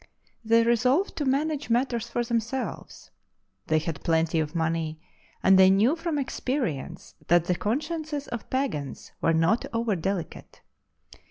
[0.43, 3.11] They resolved to manage matters for themselves.
[3.67, 4.99] They had plenty of money,
[5.43, 10.61] and they knew from experience that the consciences of pagans were not over delicate.